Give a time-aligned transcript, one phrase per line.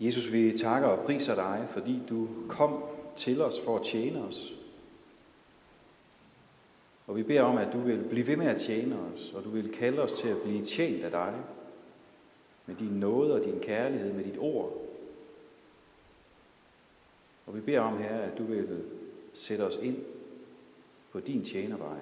[0.00, 2.84] Jesus, vi takker og priser dig, fordi du kom
[3.16, 4.54] til os for at tjene os.
[7.06, 9.50] Og vi beder om, at du vil blive ved med at tjene os, og du
[9.50, 11.34] vil kalde os til at blive tjent af dig,
[12.66, 14.72] med din nåde og din kærlighed, med dit ord.
[17.46, 18.84] Og vi beder om, her, at du vil
[19.34, 20.04] sætte os ind
[21.12, 21.98] på din tjenervej,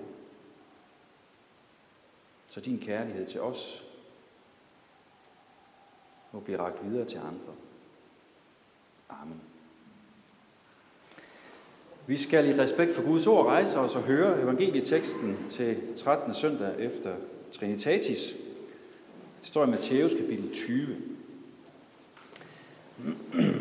[2.49, 3.85] så din kærlighed til os
[6.33, 7.55] må blive ragt videre til andre.
[9.23, 9.41] Amen.
[12.07, 16.35] Vi skal i respekt for Guds ord rejse os og høre evangelieteksten til 13.
[16.35, 17.15] søndag efter
[17.53, 18.35] Trinitatis.
[19.41, 20.97] Det står i Matthæus kapitel 20.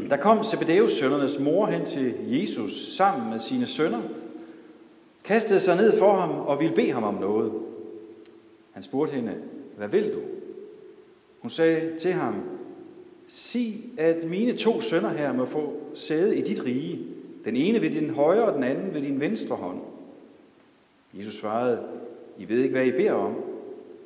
[0.10, 4.02] Der kom Zebedeus sønnernes mor hen til Jesus sammen med sine sønner,
[5.24, 7.54] kastede sig ned for ham og ville bede ham om noget.
[8.72, 9.36] Han spurgte hende,
[9.78, 10.20] hvad vil du?
[11.40, 12.36] Hun sagde til ham,
[13.32, 17.00] sig, at mine to sønner her må få sæde i dit rige,
[17.46, 19.80] den ene ved din højre og den anden ved din venstre hånd.
[21.14, 21.80] Jesus svarede,
[22.38, 23.36] I ved ikke, hvad I beder om.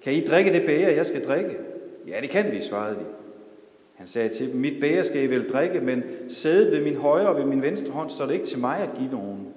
[0.03, 1.57] Kan I drikke det bære, jeg skal drikke?
[2.07, 3.05] Ja, det kan vi, svarede de.
[3.95, 7.29] Han sagde til dem, mit bære skal I vel drikke, men sædet ved min højre
[7.29, 9.47] og ved min venstre hånd står det ikke til mig at give nogen.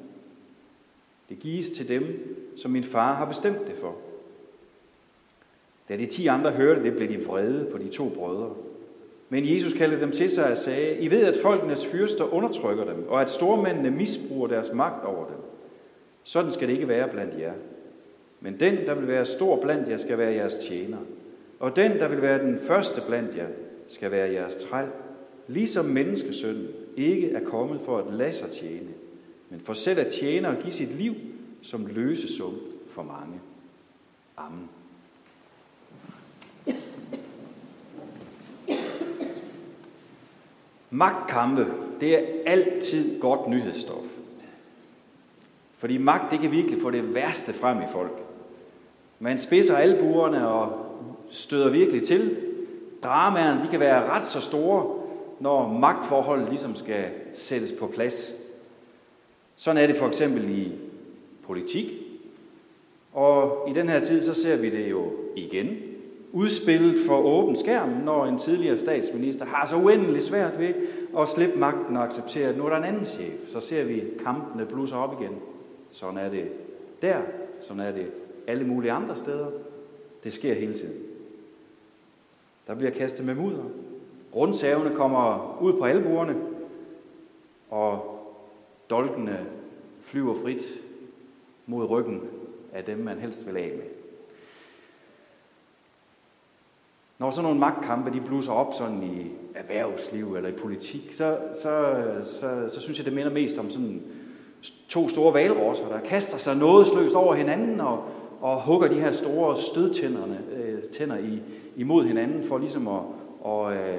[1.28, 3.96] Det gives til dem, som min far har bestemt det for.
[5.89, 8.55] Da de ti andre hørte det, blev de vrede på de to brødre.
[9.28, 13.08] Men Jesus kaldte dem til sig og sagde, I ved, at folkenes fyrster undertrykker dem,
[13.08, 15.36] og at stormændene misbruger deres magt over dem.
[16.24, 17.52] Sådan skal det ikke være blandt jer.
[18.40, 20.98] Men den, der vil være stor blandt jer, skal være jeres tjener.
[21.60, 23.46] Og den, der vil være den første blandt jer,
[23.88, 24.88] skal være jeres træl.
[25.46, 28.88] Ligesom menneskesønnen ikke er kommet for at lade sig tjene,
[29.50, 31.14] men for selv at tjene og give sit liv
[31.62, 32.54] som løsesum
[32.90, 33.40] for mange.
[34.36, 34.68] Amen.
[40.90, 41.66] Magtkampe,
[42.00, 44.04] det er altid godt nyhedsstof.
[45.78, 48.18] Fordi magt, det kan virkelig få det værste frem i folk.
[49.18, 50.86] Man spidser albuerne og
[51.30, 52.36] støder virkelig til.
[53.02, 54.94] Dramaerne, de kan være ret så store,
[55.40, 58.32] når magtforholdet ligesom skal sættes på plads.
[59.56, 60.72] Sådan er det for eksempel i
[61.46, 61.92] politik.
[63.12, 65.76] Og i den her tid, så ser vi det jo igen
[66.33, 70.74] udspillet for åben skærm, når en tidligere statsminister har så uendelig svært ved
[71.18, 73.48] at slippe magten og acceptere, at nu er der en anden chef.
[73.48, 75.36] Så ser vi kampene blusse op igen.
[75.90, 76.48] Sådan er det
[77.02, 77.18] der,
[77.61, 78.06] sådan er det
[78.46, 79.46] alle mulige andre steder.
[80.24, 81.02] Det sker hele tiden.
[82.67, 83.64] Der bliver kastet med mudder.
[84.34, 86.36] Rundsavene kommer ud på albuerne,
[87.70, 88.18] og
[88.90, 89.46] dolkene
[90.02, 90.64] flyver frit
[91.67, 92.22] mod ryggen
[92.72, 93.98] af dem, man helst vil af med.
[97.18, 102.05] Når sådan nogle magtkampe de bluser op sådan i erhvervsliv eller i politik, så, så,
[102.23, 104.02] så, så synes jeg, det minder mest om sådan
[104.89, 108.05] to store valrosser, der kaster sig nådesløst over hinanden og,
[108.40, 111.42] og hugger de her store stødtænderne øh, tænder i,
[111.77, 113.01] imod hinanden for ligesom at,
[113.40, 113.98] og, øh,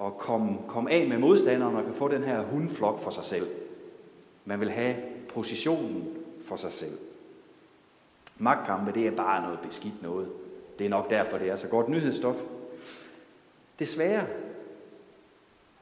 [0.00, 3.46] at komme, komme af med modstanderen og kan få den her hundflok for sig selv.
[4.44, 4.96] Man vil have
[5.34, 6.04] positionen
[6.44, 6.98] for sig selv.
[8.38, 10.28] Magtkampe, det er bare noget beskidt noget.
[10.78, 12.36] Det er nok derfor, det er så godt nyhedsstof.
[13.78, 14.26] Desværre,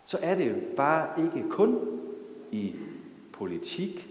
[0.04, 1.78] så er det jo bare ikke kun
[2.52, 2.74] i
[3.32, 4.08] politik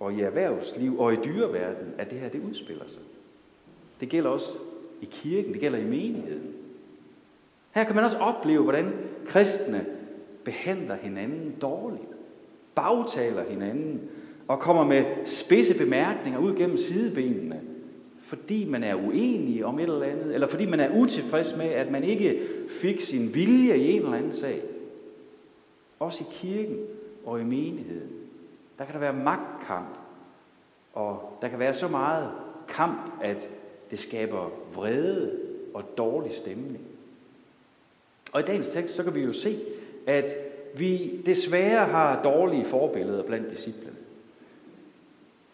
[0.00, 3.02] og i erhvervsliv og i dyreverden, at det her det udspiller sig.
[4.00, 4.58] Det gælder også
[5.00, 6.54] i kirken, det gælder i menigheden.
[7.70, 8.92] Her kan man også opleve, hvordan
[9.26, 9.86] kristne
[10.44, 12.08] behandler hinanden dårligt,
[12.74, 14.00] bagtaler hinanden
[14.48, 17.60] og kommer med spidse bemærkninger ud gennem sidebenene
[18.26, 21.90] fordi man er uenig om et eller andet, eller fordi man er utilfreds med, at
[21.90, 22.42] man ikke
[22.80, 24.62] fik sin vilje i en eller anden sag.
[25.98, 26.78] Også i kirken
[27.24, 28.10] og i menigheden.
[28.78, 29.98] Der kan der være magtkamp,
[30.92, 32.30] og der kan være så meget
[32.68, 33.48] kamp, at
[33.90, 35.38] det skaber vrede
[35.74, 36.80] og dårlig stemning.
[38.32, 39.58] Og i dagens tekst, så kan vi jo se,
[40.06, 40.28] at
[40.76, 43.96] vi desværre har dårlige forbilleder blandt disciplene.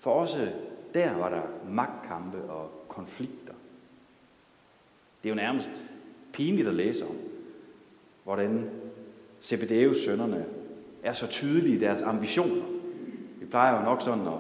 [0.00, 0.48] For også
[0.94, 3.52] der var der magtkampe og konflikter.
[5.22, 5.84] Det er jo nærmest
[6.32, 7.16] pinligt at læse om,
[8.24, 8.70] hvordan
[9.40, 10.44] Zebedeus sønnerne
[11.02, 12.64] er så tydelige i deres ambitioner.
[13.40, 14.32] Vi plejer jo nok sådan at,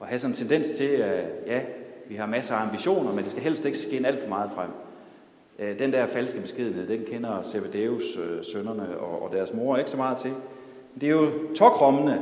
[0.00, 1.62] at have sådan en tendens til, at ja,
[2.08, 4.70] vi har masser af ambitioner, men det skal helst ikke skinne alt for meget frem.
[5.58, 9.96] Øh, den der falske beskedenhed, den kender Zebedeus øh, sønnerne og deres mor ikke så
[9.96, 10.32] meget til.
[11.00, 12.20] Det er jo tokrommende,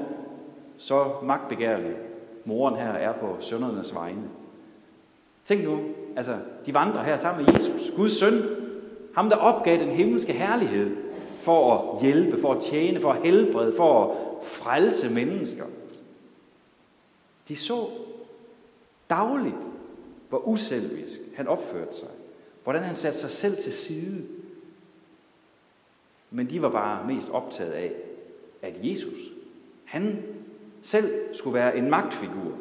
[0.79, 1.97] så magtbegærlige,
[2.47, 4.23] moren her er på søndernes vegne.
[5.45, 5.81] Tænk nu,
[6.17, 8.43] altså, de vandrer her sammen med Jesus, Guds søn,
[9.15, 10.97] ham der opgav den himmelske herlighed,
[11.41, 14.17] for at hjælpe, for at tjene, for at helbrede, for at
[14.47, 15.65] frelse mennesker.
[17.49, 17.87] De så
[19.11, 19.71] dagligt,
[20.29, 22.09] hvor uselvisk han opførte sig.
[22.65, 24.25] Hvordan han satte sig selv til side.
[26.31, 27.93] Men de var bare mest optaget af,
[28.63, 29.19] at Jesus,
[29.85, 30.23] han
[30.87, 32.53] selv skulle være en magtfigur.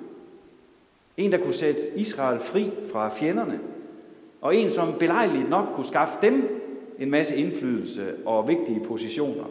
[1.18, 3.60] En, der kunne sætte Israel fri fra fjenderne.
[4.42, 6.62] Og en, som belejligt nok kunne skaffe dem
[7.00, 9.44] en masse indflydelse og vigtige positioner.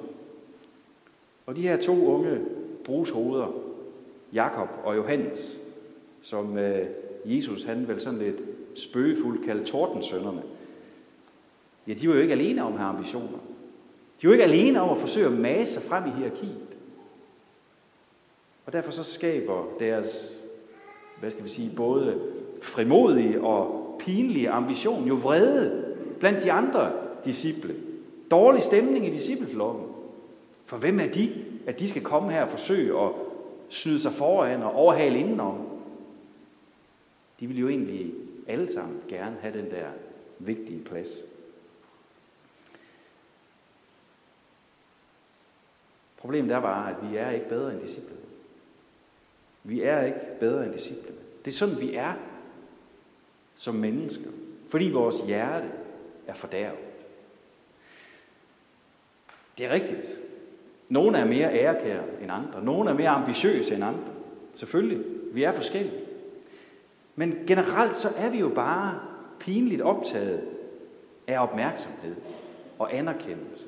[1.47, 2.41] Og de her to unge
[2.85, 3.53] brugshoveder,
[4.32, 5.59] Jakob og Johannes,
[6.23, 6.87] som øh,
[7.25, 8.41] Jesus han vel sådan lidt
[8.75, 10.43] spøgefuldt kaldte tordensønderne,
[11.88, 13.38] ja, de var jo ikke alene om at have ambitioner.
[14.23, 16.74] De var ikke alene om at forsøge at mase sig frem i hierarkiet.
[18.66, 20.40] Og derfor så skaber deres,
[21.20, 22.20] hvad skal vi sige, både
[22.62, 26.93] frimodige og pinlige ambition jo vrede blandt de andre
[27.25, 27.76] disciple.
[28.31, 29.87] Dårlig stemning i discipleflokken.
[30.66, 33.11] For hvem er de, at de skal komme her og forsøge at
[33.69, 35.69] snyde sig foran og overhale indenom?
[37.40, 38.14] De vil jo egentlig
[38.46, 39.87] alle sammen gerne have den der
[40.38, 41.19] vigtige plads.
[46.17, 48.20] Problemet er bare, at vi er ikke bedre end disciplene.
[49.64, 51.16] Vi er ikke bedre end disciplene.
[51.44, 52.12] Det er sådan, vi er
[53.55, 54.31] som mennesker.
[54.69, 55.69] Fordi vores hjerte
[56.26, 56.78] er fordærvet.
[59.58, 60.20] Det er rigtigt.
[60.88, 62.64] Nogle er mere ærekære end andre.
[62.64, 64.12] Nogle er mere ambitiøse end andre.
[64.55, 65.05] Selvfølgelig.
[65.32, 66.00] Vi er forskellige.
[67.17, 69.00] Men generelt så er vi jo bare
[69.38, 70.49] pinligt optaget
[71.26, 72.14] af opmærksomhed
[72.78, 73.67] og anerkendelse.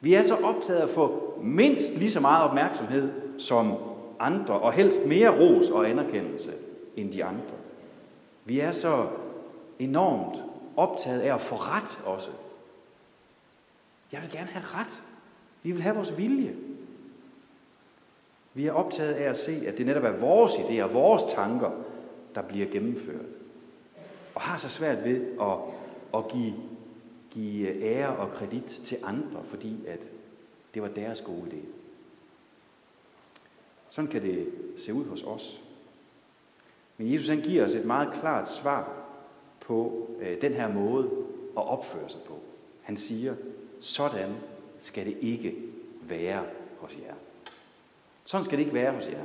[0.00, 3.74] Vi er så optaget af at få mindst lige så meget opmærksomhed som
[4.18, 6.52] andre, og helst mere ros og anerkendelse
[6.96, 7.56] end de andre.
[8.44, 9.06] Vi er så
[9.78, 10.42] enormt
[10.76, 12.30] optaget af at få ret også.
[14.12, 15.02] Jeg vil gerne have ret.
[15.62, 16.56] Vi vil have vores vilje.
[18.54, 21.70] Vi er optaget af at se, at det netop er vores idéer, vores tanker,
[22.34, 23.26] der bliver gennemført.
[24.34, 25.56] Og har så svært ved at,
[26.14, 26.54] at give,
[27.30, 30.00] give ære og kredit til andre, fordi at
[30.74, 31.75] det var deres gode idé.
[33.96, 35.60] Sådan kan det se ud hos os.
[36.96, 39.06] Men Jesus han giver os et meget klart svar
[39.60, 41.10] på øh, den her måde
[41.56, 42.38] at opføre sig på.
[42.82, 43.34] Han siger,
[43.80, 44.34] sådan
[44.80, 45.54] skal det ikke
[46.02, 46.44] være
[46.78, 47.14] hos jer.
[48.24, 49.24] Sådan skal det ikke være hos jer.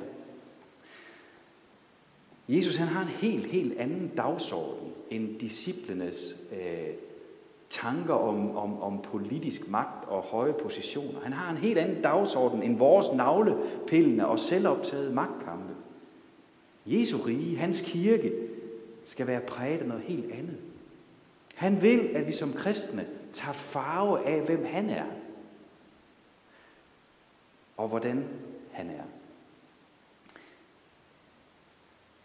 [2.48, 6.94] Jesus han har en helt, helt anden dagsorden end disciplenes øh,
[7.72, 11.20] tanker om, om, om politisk magt og høje positioner.
[11.24, 15.74] Han har en helt anden dagsorden end vores navlepillende og selvoptaget magtkampe.
[16.86, 18.34] Jesu rige, hans kirke,
[19.06, 20.58] skal være præget af noget helt andet.
[21.56, 25.06] Han vil, at vi som kristne tager farve af, hvem han er.
[27.78, 28.28] Og hvordan
[28.72, 29.04] han er.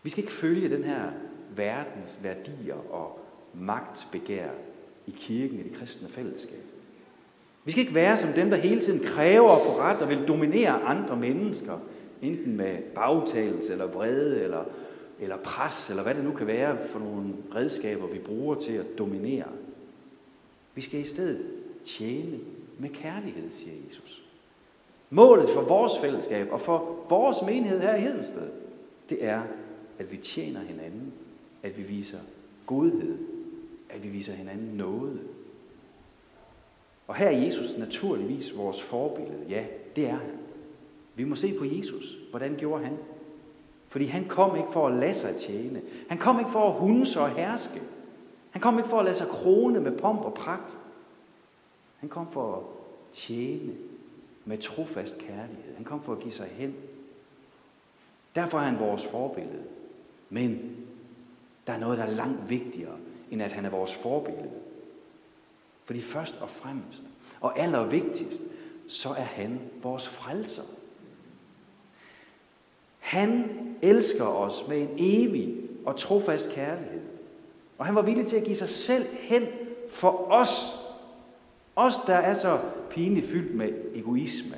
[0.02, 1.10] Vi skal ikke følge den her
[1.50, 3.20] verdens værdier og
[3.54, 4.50] magtbegær
[5.06, 6.64] i kirken, i det kristne fællesskab.
[7.64, 10.28] Vi skal ikke være som dem, der hele tiden kræver at få ret og vil
[10.28, 11.78] dominere andre mennesker,
[12.22, 14.64] enten med bagtalelse eller vrede eller,
[15.20, 18.98] eller pres, eller hvad det nu kan være for nogle redskaber, vi bruger til at
[18.98, 19.48] dominere.
[20.74, 21.46] Vi skal i stedet
[21.84, 22.38] tjene
[22.78, 24.22] med kærlighed, siger Jesus.
[25.10, 28.48] Målet for vores fællesskab og for vores menighed her i Hedensted,
[29.10, 29.42] det er,
[29.98, 31.12] at vi tjener hinanden,
[31.62, 32.18] at vi viser
[32.66, 33.35] godhed
[33.96, 35.20] at vi viser hinanden noget.
[37.06, 39.44] Og her er Jesus naturligvis vores forbillede.
[39.48, 39.64] Ja,
[39.96, 40.38] det er han.
[41.14, 42.18] Vi må se på Jesus.
[42.30, 42.98] Hvordan gjorde han?
[43.88, 45.82] Fordi han kom ikke for at lade sig tjene.
[46.08, 47.82] Han kom ikke for at hunse og herske.
[48.50, 50.78] Han kom ikke for at lade sig krone med pomp og pragt.
[51.98, 52.62] Han kom for at
[53.12, 53.72] tjene
[54.44, 55.74] med trofast kærlighed.
[55.76, 56.74] Han kom for at give sig hen.
[58.34, 59.64] Derfor er han vores forbillede.
[60.30, 60.76] Men
[61.66, 62.96] der er noget, der er langt vigtigere
[63.30, 64.50] end at han er vores forbillede.
[65.84, 67.02] Fordi først og fremmest,
[67.40, 68.40] og allervigtigst,
[68.88, 70.62] så er han vores frelser.
[72.98, 73.50] Han
[73.82, 77.00] elsker os med en evig og trofast kærlighed.
[77.78, 79.42] Og han var villig til at give sig selv hen
[79.88, 80.78] for os.
[81.76, 84.56] Os, der er så pinligt fyldt med egoisme.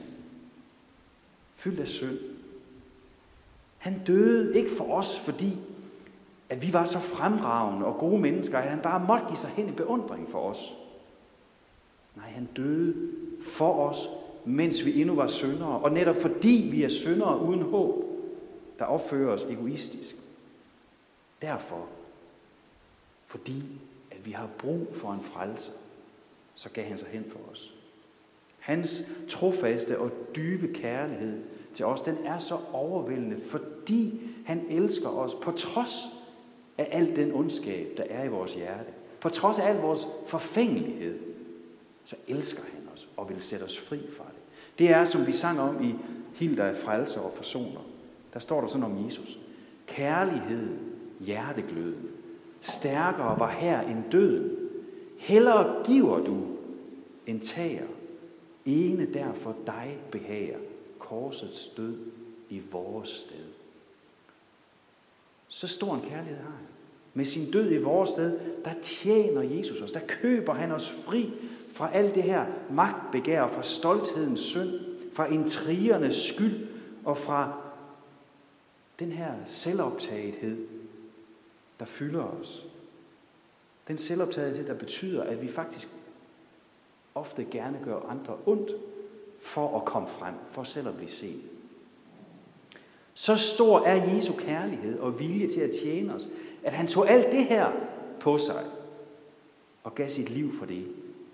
[1.56, 2.18] Fyldt af synd.
[3.78, 5.56] Han døde ikke for os, fordi
[6.48, 9.68] at vi var så fremragende og gode mennesker, at han bare måtte give sig hen
[9.68, 10.74] i beundring for os.
[12.16, 12.94] Nej, han døde
[13.42, 14.08] for os,
[14.44, 15.78] mens vi endnu var syndere.
[15.78, 18.04] Og netop fordi vi er syndere uden håb,
[18.78, 20.16] der opfører os egoistisk.
[21.42, 21.86] Derfor,
[23.26, 23.62] fordi
[24.10, 25.70] at vi har brug for en frelse,
[26.54, 27.74] så gav han sig hen for os.
[28.58, 31.42] Hans trofaste og dybe kærlighed
[31.74, 36.17] til os, den er så overvældende, fordi han elsker os på trods
[36.78, 38.90] af al den ondskab, der er i vores hjerte.
[39.20, 41.18] På trods af al vores forfængelighed,
[42.04, 44.42] så elsker han os og vil sætte os fri fra det.
[44.78, 45.94] Det er, som vi sang om i
[46.34, 47.80] Hilda af frelser og forsoner.
[48.32, 49.38] Der står der sådan om Jesus.
[49.86, 50.68] Kærlighed,
[51.20, 52.10] hjertegløden,
[52.60, 54.56] stærkere var her end døden.
[55.18, 56.38] Hellere giver du,
[57.26, 57.86] end tager.
[58.64, 60.58] Ene derfor dig behager
[60.98, 61.96] korsets død
[62.50, 63.44] i vores sted.
[65.48, 66.66] Så stor en kærlighed har han.
[67.14, 69.92] Med sin død i vores sted, der tjener Jesus os.
[69.92, 71.32] Der køber han os fri
[71.72, 74.70] fra alt det her magtbegær, fra stolthedens synd,
[75.14, 76.66] fra intrigernes skyld
[77.04, 77.60] og fra
[78.98, 80.66] den her selvoptagethed,
[81.78, 82.66] der fylder os.
[83.88, 85.88] Den selvoptagethed, der betyder, at vi faktisk
[87.14, 88.70] ofte gerne gør andre ondt
[89.40, 91.42] for at komme frem, for selv at blive set.
[93.18, 96.28] Så stor er Jesu kærlighed og vilje til at tjene os,
[96.62, 97.72] at han tog alt det her
[98.20, 98.64] på sig
[99.84, 100.86] og gav sit liv for det.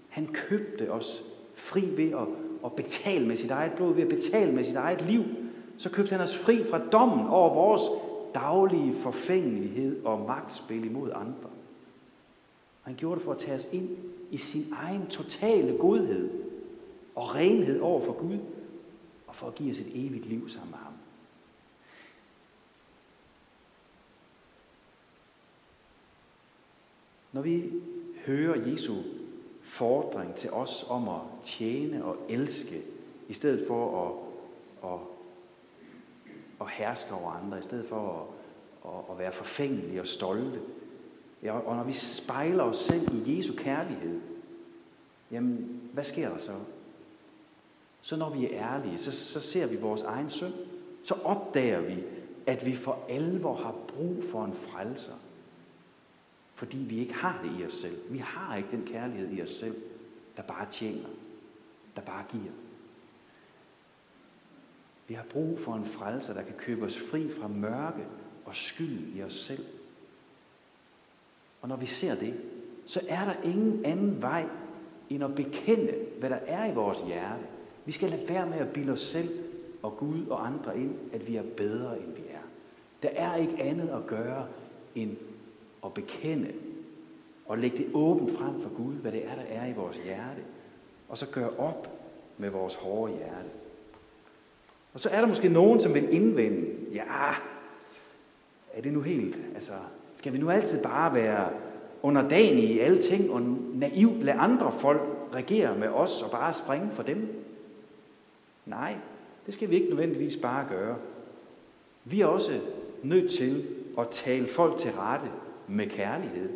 [0.08, 1.24] Han købte os
[1.54, 2.26] fri ved at,
[2.64, 5.24] at betale med sit eget blod, ved at betale med sit eget liv.
[5.78, 7.82] Så købte han os fri fra dommen over vores
[8.34, 11.50] daglige forfængelighed og magtspil imod andre.
[12.82, 13.88] Han gjorde det for at tage os ind
[14.30, 16.30] i sin egen totale godhed
[17.14, 18.38] og renhed over for Gud,
[19.26, 20.93] og for at give os et evigt liv sammen med ham.
[27.34, 27.72] Når vi
[28.26, 28.94] hører Jesu
[29.62, 32.82] fordring til os om at tjene og elske,
[33.28, 34.98] i stedet for at, at,
[36.60, 38.28] at herske over andre, i stedet for
[38.84, 40.60] at, at, at være forfængelige og stolte,
[41.42, 44.20] ja, og når vi spejler os selv i Jesu kærlighed,
[45.30, 46.52] jamen, hvad sker der så?
[48.00, 50.54] Så når vi er ærlige, så, så ser vi vores egen synd.
[51.04, 52.02] Så opdager vi,
[52.46, 55.14] at vi for alvor har brug for en frelser.
[56.54, 57.96] Fordi vi ikke har det i os selv.
[58.10, 59.76] Vi har ikke den kærlighed i os selv,
[60.36, 61.08] der bare tjener,
[61.96, 62.52] der bare giver.
[65.08, 68.06] Vi har brug for en frelser, der kan købe os fri fra mørke
[68.44, 69.64] og skyld i os selv.
[71.62, 72.40] Og når vi ser det,
[72.86, 74.48] så er der ingen anden vej
[75.10, 77.44] end at bekende, hvad der er i vores hjerte.
[77.84, 79.28] Vi skal lade være med at bilde os selv
[79.82, 82.42] og Gud og andre ind, at vi er bedre, end vi er.
[83.02, 84.46] Der er ikke andet at gøre,
[84.94, 85.16] end
[85.84, 86.52] at bekende
[87.46, 90.42] og lægge det åbent frem for Gud, hvad det er, der er i vores hjerte.
[91.08, 91.88] Og så gøre op
[92.38, 93.48] med vores hårde hjerte.
[94.94, 97.32] Og så er der måske nogen, som vil indvende, ja,
[98.72, 99.72] er det nu helt, altså,
[100.14, 101.50] skal vi nu altid bare være
[102.02, 103.42] underdanige i alle ting og
[103.74, 105.02] naivt lade andre folk
[105.34, 107.44] regere med os og bare springe for dem?
[108.66, 108.96] Nej,
[109.46, 110.96] det skal vi ikke nødvendigvis bare gøre.
[112.04, 112.60] Vi er også
[113.02, 113.66] nødt til
[113.98, 115.30] at tale folk til rette
[115.68, 116.50] med kærlighed,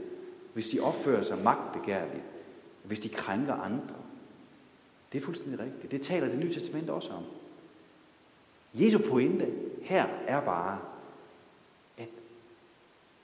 [0.55, 2.25] hvis de opfører sig magtbegærligt,
[2.83, 3.95] hvis de krænker andre.
[5.13, 5.93] Det er fuldstændig rigtigt.
[5.93, 7.23] Det taler det nye testament også om.
[8.75, 10.79] Jesu pointe her er bare,
[11.99, 12.09] at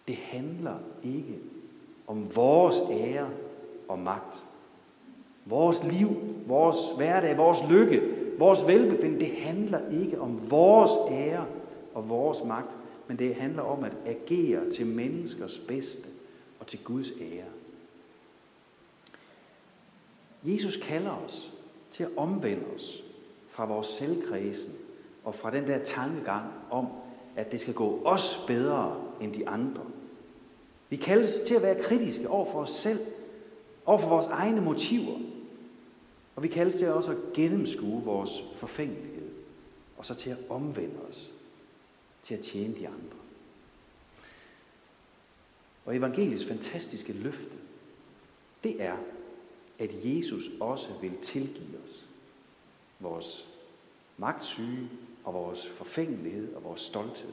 [0.08, 1.38] det handler ikke
[2.06, 3.30] om vores ære
[3.88, 4.44] og magt.
[5.44, 6.08] Vores liv,
[6.46, 8.02] vores hverdag, vores lykke,
[8.38, 11.46] vores velbefindende, det handler ikke om vores ære
[11.94, 12.76] og vores magt,
[13.08, 16.08] men det handler om at agere til menneskers bedste
[16.60, 17.50] og til Guds ære.
[20.44, 21.52] Jesus kalder os
[21.90, 23.04] til at omvende os
[23.48, 24.72] fra vores selvkredsen
[25.24, 26.86] og fra den der tankegang om,
[27.36, 29.82] at det skal gå os bedre end de andre.
[30.88, 32.98] Vi kaldes til at være kritiske over for os selv,
[33.86, 35.18] over for vores egne motiver.
[36.36, 39.28] Og vi kaldes til også at gennemskue vores forfængelighed,
[39.96, 41.30] og så til at omvende os,
[42.24, 43.16] til at tjene de andre.
[45.84, 47.58] Og evangeliets fantastiske løfte,
[48.64, 48.96] det er,
[49.78, 52.06] at Jesus også vil tilgive os
[53.00, 53.48] vores
[54.18, 54.90] magtsyge
[55.24, 57.32] og vores forfængelighed og vores stolthed.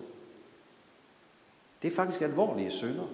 [1.81, 3.07] Det er faktisk alvorlige synder,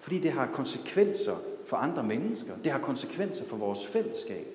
[0.00, 1.36] fordi det har konsekvenser
[1.66, 2.56] for andre mennesker.
[2.56, 4.46] Det har konsekvenser for vores fællesskab,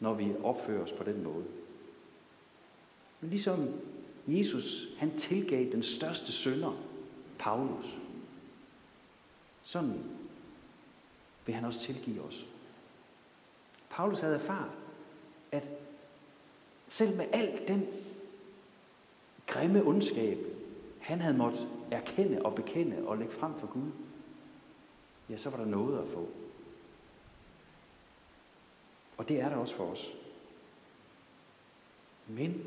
[0.00, 1.44] når vi opfører os på den måde.
[3.20, 3.68] Men ligesom
[4.26, 6.72] Jesus, han tilgav den største synder,
[7.38, 7.98] Paulus.
[9.62, 10.04] Sådan
[11.46, 12.46] vil han også tilgive os.
[13.90, 14.70] Paulus havde erfaret,
[15.52, 15.68] at
[16.86, 17.86] selv med al den
[19.46, 20.38] grimme ondskab,
[21.00, 23.90] han havde måttet erkende og bekende og lægge frem for Gud,
[25.30, 26.28] ja, så var der noget at få.
[29.16, 30.12] Og det er der også for os.
[32.26, 32.66] Men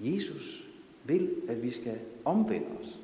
[0.00, 0.66] Jesus
[1.04, 2.98] vil, at vi skal omvende os.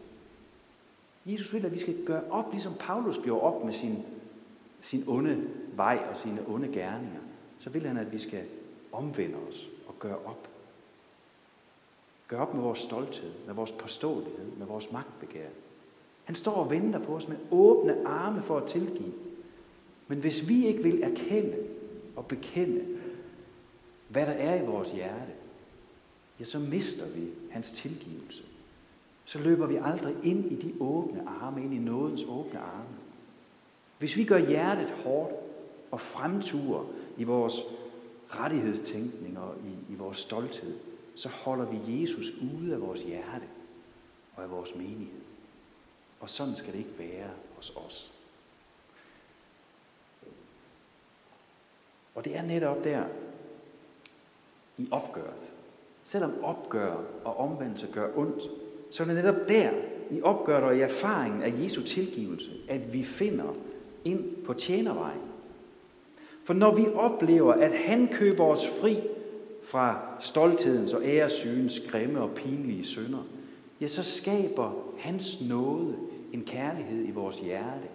[1.26, 3.99] Jesus vil, at vi skal gøre op, ligesom Paulus gjorde op med sin,
[4.80, 7.20] sin onde vej og sine onde gerninger.
[7.58, 8.44] Så vil han, at vi skal
[8.92, 10.49] omvende os og gøre op.
[12.28, 15.49] Gør op med vores stolthed, med vores påståelighed, med vores magtbegær.
[16.25, 19.12] Han står og venter på os med åbne arme for at tilgive.
[20.08, 21.56] Men hvis vi ikke vil erkende
[22.16, 22.84] og bekende,
[24.08, 25.32] hvad der er i vores hjerte,
[26.42, 28.42] ja, så mister vi hans tilgivelse.
[29.25, 32.96] Så løber vi aldrig ind i de åbne arme, ind i nådens åbne arme.
[33.99, 35.32] Hvis vi gør hjertet hårdt
[35.90, 36.84] og fremturer
[37.16, 37.54] i vores
[38.28, 40.78] rettighedstænkning og i, i vores stolthed,
[41.14, 43.46] så holder vi Jesus ude af vores hjerte
[44.37, 45.20] og af vores menighed.
[46.20, 48.12] Og sådan skal det ikke være hos os.
[52.14, 53.04] Og det er netop der,
[54.78, 55.52] i opgøret.
[56.12, 58.42] Selvom opgør og omvendelse gør ondt,
[58.90, 59.71] så er det netop der,
[60.11, 63.54] i opgøret og i erfaringen af Jesu tilgivelse, at vi finder
[64.04, 65.21] ind på tjenervejen.
[66.45, 68.99] For når vi oplever, at han køber os fri
[69.62, 73.26] fra stolthedens og æresygens grimme og pinlige synder,
[73.81, 75.97] ja, så skaber hans nåde
[76.33, 77.88] en kærlighed i vores hjerte,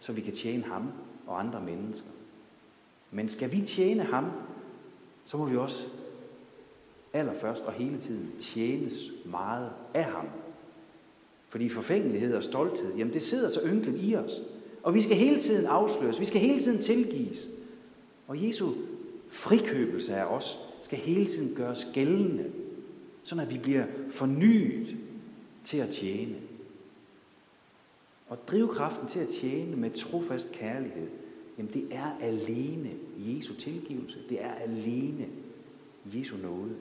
[0.00, 0.92] så vi kan tjene ham
[1.26, 2.08] og andre mennesker.
[3.10, 4.24] Men skal vi tjene ham,
[5.24, 5.86] så må vi også
[7.14, 10.28] allerførst og hele tiden tjenes meget af ham.
[11.48, 14.42] Fordi forfængelighed og stolthed, jamen det sidder så ynkeligt i os.
[14.82, 17.48] Og vi skal hele tiden afsløres, vi skal hele tiden tilgives.
[18.26, 18.72] Og Jesu
[19.28, 22.44] frikøbelse af os skal hele tiden gøres gældende,
[23.22, 24.96] så at vi bliver fornyet
[25.64, 26.36] til at tjene.
[28.28, 31.08] Og drivkraften til at tjene med trofast kærlighed,
[31.58, 34.18] jamen det er alene Jesu tilgivelse.
[34.28, 35.26] Det er alene
[36.14, 36.74] Jesu nåde.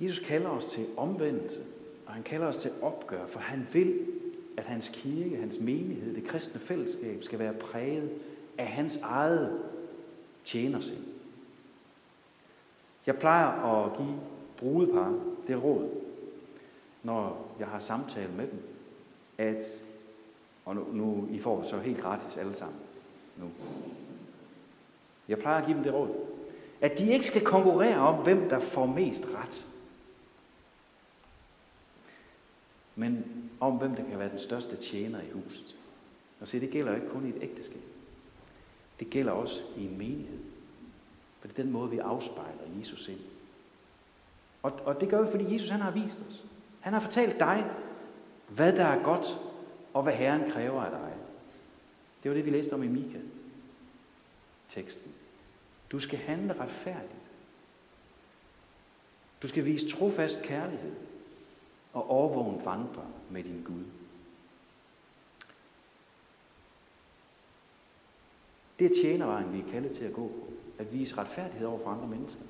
[0.00, 1.60] Jesus kalder os til omvendelse,
[2.06, 4.06] og han kalder os til opgør, for han vil,
[4.56, 8.10] at hans kirke, hans menighed, det kristne fællesskab skal være præget
[8.58, 9.60] af hans eget
[10.44, 11.04] tjenersind.
[13.06, 14.20] Jeg plejer at give
[14.56, 15.88] brudepar det råd,
[17.02, 18.62] når jeg har samtale med dem,
[19.38, 19.64] at,
[20.64, 22.78] og nu, nu I får så helt gratis alle sammen
[23.36, 23.46] nu.
[25.28, 26.08] Jeg plejer at give dem det råd,
[26.80, 29.66] at de ikke skal konkurrere om, hvem der får mest ret.
[33.00, 33.24] Men
[33.60, 35.76] om hvem der kan være den største tjener i huset.
[36.40, 37.82] Og se, det gælder ikke kun i et ægteskab.
[39.00, 40.38] Det gælder også i en menighed.
[41.40, 43.20] For det er den måde, vi afspejler Jesus ind.
[44.62, 46.44] Og, og det gør vi, fordi Jesus han har vist os.
[46.80, 47.70] Han har fortalt dig,
[48.48, 49.26] hvad der er godt,
[49.94, 51.12] og hvad Herren kræver af dig.
[52.22, 53.18] Det var det, vi læste om i Mika.
[54.68, 55.12] Teksten.
[55.92, 57.12] Du skal handle retfærdigt.
[59.42, 60.92] Du skal vise trofast kærlighed
[61.92, 63.84] og overvågent vandre med din Gud.
[68.78, 70.52] Det er tjenervejen, vi er kaldet til at gå på.
[70.78, 72.42] At vise retfærdighed over for andre mennesker.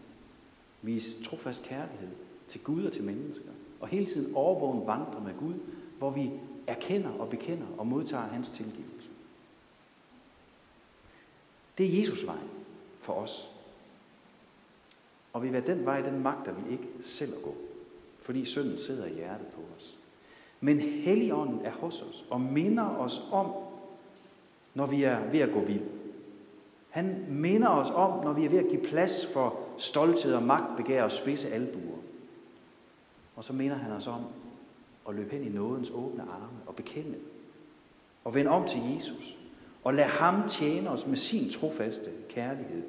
[0.83, 2.09] Vise trofast kærlighed
[2.49, 3.51] til Gud og til mennesker.
[3.81, 5.55] Og hele tiden overvågent vandre med Gud,
[5.99, 6.31] hvor vi
[6.67, 9.09] erkender og bekender og modtager hans tilgivelse.
[11.79, 12.39] Det er Jesus vej
[13.01, 13.51] for os.
[15.33, 17.57] Og vi vil den vej, den magter vi ikke selv at gå
[18.31, 19.95] fordi synden sidder i hjertet på os.
[20.61, 23.53] Men Helligånden er hos os og minder os om,
[24.75, 25.83] når vi er ved at gå vild.
[26.91, 31.05] Han minder os om, når vi er ved at give plads for stolthed og magtbegær
[31.05, 31.99] og spidse albuer.
[33.37, 34.25] Og så minder han os om
[35.09, 37.19] at løbe hen i nådens åbne arme og bekende
[38.25, 39.39] og vende om til Jesus
[39.85, 42.83] og lad ham tjene os med sin trofaste kærlighed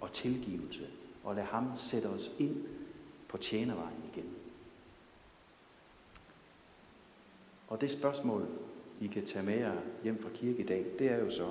[0.00, 0.86] og tilgivelse
[1.24, 2.56] og lad ham sætte os ind
[3.28, 4.37] på tjenervejen igen.
[7.68, 8.46] Og det spørgsmål,
[9.00, 11.50] I kan tage med jer hjem fra kirke i dag, det er jo så,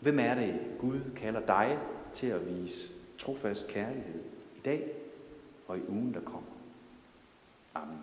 [0.00, 1.78] hvem er det, Gud kalder dig
[2.12, 4.20] til at vise trofast kærlighed
[4.56, 4.92] i dag
[5.68, 6.50] og i ugen, der kommer?
[7.74, 7.98] Amen.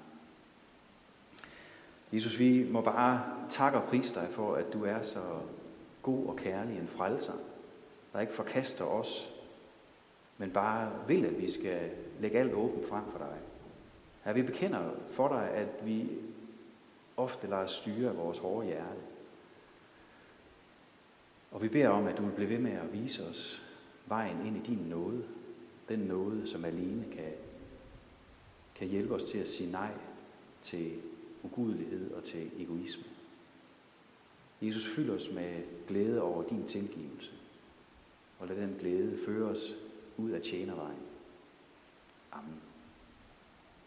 [2.13, 5.21] Jesus, vi må bare takke og prise dig for, at du er så
[6.01, 7.33] god og kærlig en frelser,
[8.13, 9.33] der ikke forkaster os,
[10.37, 13.37] men bare vil, at vi skal lægge alt åbent frem for dig.
[14.23, 16.09] Her vi bekender for dig, at vi
[17.19, 19.01] ofte lader os styre af vores hårde hjerte.
[21.51, 23.61] Og vi beder om, at du vil blive ved med at vise os
[24.05, 25.23] vejen ind i din nåde.
[25.89, 27.33] Den nåde, som alene kan,
[28.75, 29.91] kan hjælpe os til at sige nej
[30.61, 31.01] til
[31.43, 33.03] ugudelighed og til egoisme.
[34.61, 37.31] Jesus, fyld os med glæde over din tilgivelse.
[38.39, 39.75] og lad den glæde føre os
[40.17, 41.03] ud af tjenervejen.
[42.31, 42.68] Amen.